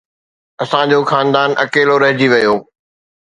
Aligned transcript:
اسان 0.63 0.85
جو 0.93 0.99
خاندان 1.11 1.49
اڪيلو 1.65 1.95
رهجي 2.05 2.27
ويو 2.31 2.55